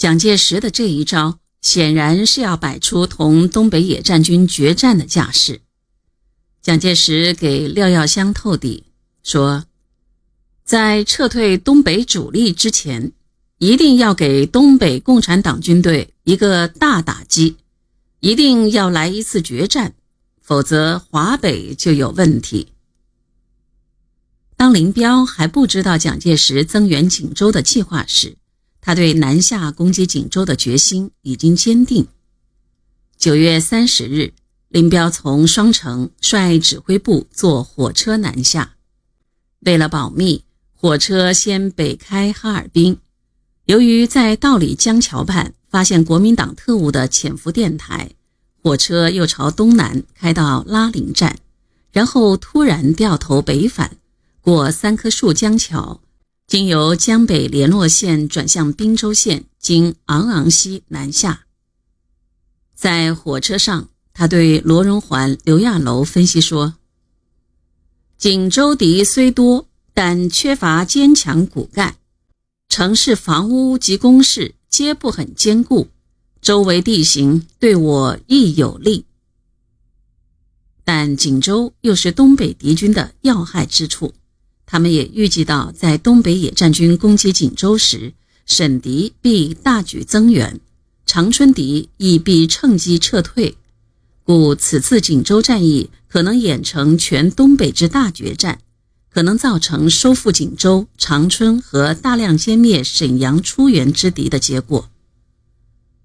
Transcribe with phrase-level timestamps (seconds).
[0.00, 5.60] 蒋介石的这一招显然是要摆出同东北野战军决战的架势。
[6.62, 8.84] 蒋介石给廖耀湘透底
[9.22, 9.66] 说，
[10.64, 13.12] 在撤退东北主力之前，
[13.58, 17.58] 一定要给东北共产党军队一个大打击，
[18.20, 19.92] 一定要来一次决战，
[20.40, 22.68] 否则华北就有问题。
[24.56, 28.38] 当林彪还不知道蒋介石增援锦州的计划时，
[28.80, 32.06] 他对南下攻击锦州的决心已经坚定。
[33.16, 34.32] 九月三十日，
[34.68, 38.76] 林彪从双城率指挥部坐火车南下。
[39.60, 42.98] 为了保密，火车先北开哈尔滨。
[43.66, 48.10] 由于在道里江桥畔发现国民党特务的潜伏电台，
[48.62, 51.38] 火车又朝东南开到拉陵站，
[51.92, 53.98] 然后突然掉头北返。
[54.40, 56.00] 过三棵树江桥，
[56.50, 61.46] 经由江北联络线转向滨州线，经昂昂溪南下。
[62.74, 66.74] 在火车上，他对罗荣桓、刘亚楼分析说
[68.18, 71.98] ：“锦州敌虽多，但缺乏坚强骨干，
[72.68, 75.86] 城市房屋及工事皆不很坚固，
[76.42, 79.04] 周围地形对我亦有利。
[80.82, 84.14] 但锦州又是东北敌军的要害之处。”
[84.72, 88.12] 他们也预计到，在东北野战军攻击锦州时，
[88.46, 90.60] 沈敌必大举增援，
[91.04, 93.56] 长春敌亦必趁机撤退，
[94.22, 98.60] 故此次锦州战役可能演成全东北之大决战，
[99.12, 104.88] 可能造成收复锦州、长春和大量歼灭沈阳出援之敌的结果。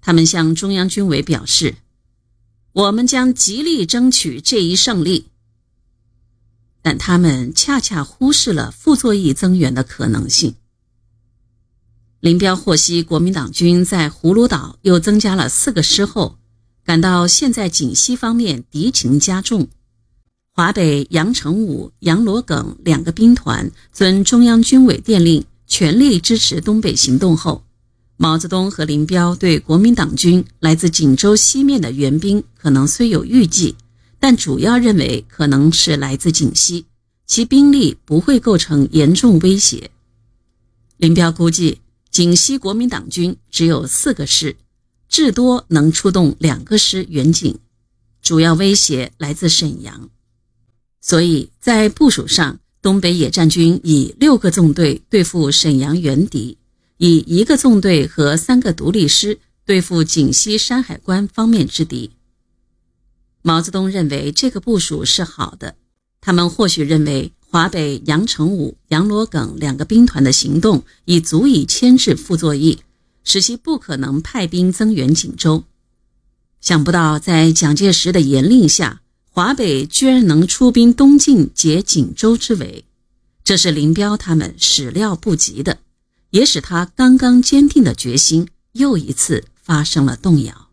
[0.00, 1.74] 他们向中央军委表示
[2.72, 5.26] ：“我们将极力争取这一胜利。”
[6.86, 10.54] 但他们恰恰忽视了傅作义增援的可能性。
[12.20, 16.38] 林彪获悉国民党军在葫芦岛又增加了四个师后，
[16.84, 19.66] 感到现在锦西方面敌情加重，
[20.52, 27.64] 华北杨成武、杨罗耿两个兵团遵中央军委电令，全力支持东北行动后，
[28.16, 33.74] 毛泽东和林彪对国民党军来自锦州西面的援兵可能虽有预计。
[34.28, 36.86] 但主要认为可能是来自锦西，
[37.28, 39.92] 其兵力不会构成严重威胁。
[40.96, 44.56] 林彪估计，锦西国民党军只有四个师，
[45.08, 47.56] 至多能出动两个师援锦，
[48.20, 50.10] 主要威胁来自沈阳。
[51.00, 56.58] 所以在部署上，东北野战军以六个纵队对付沈阳援敌，
[56.96, 62.10] 以一个纵队和三个独立师对付锦西山海关方面之敌。
[63.46, 65.76] 毛泽东认为这个部署是好的，
[66.20, 72.80] 他们或许认为华北杨成武、杨罗耿两个兵团的行动已足以牵制傅作义，
[73.22, 75.62] 使其不可能派兵增援锦州。
[76.60, 82.84] 想不到在蒋介石的严令下，华北居然能出兵东进解锦州之围，
[83.44, 85.78] 这是林彪他们始料不及的，
[86.30, 90.65] 也使他刚刚坚定的决心又一次发生了动摇。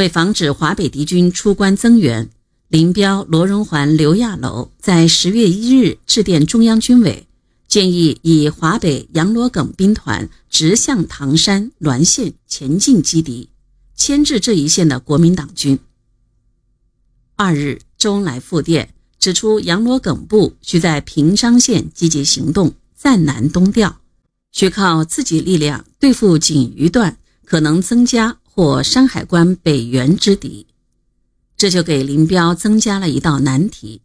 [0.00, 2.30] 为防止华北敌军出关增援，
[2.68, 7.26] 林彪、罗荣桓、刘亚楼在十月一日致电中央军委，
[7.68, 13.50] 建议以华北杨罗耿兵团直向唐山、滦县前进击敌，
[13.94, 15.78] 牵制这一线的国民党军。
[17.36, 24.00] 二日，周恩来复电指出，杨罗耿部需在平章县积极行动，暂南东调，
[24.50, 28.38] 需靠自己力量对付锦余段，可能增加。
[28.52, 30.66] 或山海关北援之敌，
[31.56, 34.02] 这就给林彪增加了一道难题。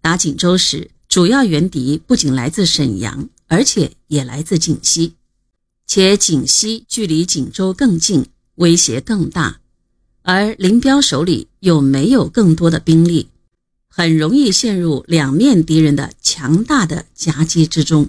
[0.00, 5.14] 打锦州时，主要援敌不仅来自沈阳，而且也来自锦西，
[5.86, 8.26] 且锦西距离锦州更近，
[8.56, 9.60] 威胁更大，
[10.22, 13.28] 而林彪手里又没有更多的兵力，
[13.88, 18.08] 很容易陷入两面敌人的强大的夹击之中。